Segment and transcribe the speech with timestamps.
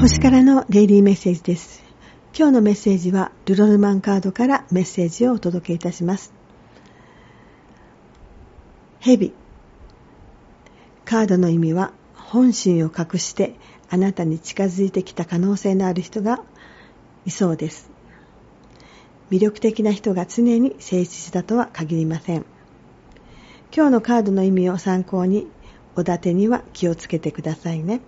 [0.00, 1.82] 星からのデイリーメッセージです。
[2.36, 6.34] 今日のメッセージはルロルマンカードからメッセージをお届けいたします。
[9.00, 9.32] 蛇
[11.06, 13.54] カードの意味は本心を隠して
[13.88, 16.42] あなたに近づいてきた可能性のある人が
[17.24, 17.90] いそうです。
[19.30, 22.44] 魅力的な人が常に誠実だとは限りません。
[23.74, 25.46] 今日のカードの意味を参考に
[25.96, 28.02] おだてには気をつけてくださいね。